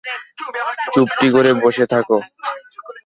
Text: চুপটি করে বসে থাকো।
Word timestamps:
চুপটি 0.93 1.27
করে 1.35 1.51
বসে 1.63 1.85
থাকো। 1.93 2.17